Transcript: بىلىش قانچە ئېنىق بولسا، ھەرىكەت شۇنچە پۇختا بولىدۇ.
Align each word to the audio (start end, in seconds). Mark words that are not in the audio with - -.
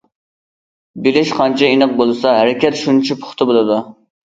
بىلىش 1.09 1.35
قانچە 1.41 1.71
ئېنىق 1.75 1.95
بولسا، 2.03 2.35
ھەرىكەت 2.41 2.85
شۇنچە 2.85 3.23
پۇختا 3.25 3.53
بولىدۇ. 3.55 3.85